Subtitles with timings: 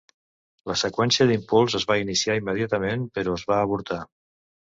[0.69, 4.01] La seqüència d'impuls es va iniciar immediatament però es va avortar.